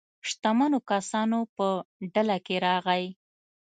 [0.29, 1.67] شتمنو کسانو په
[2.13, 3.05] ډله کې راغی.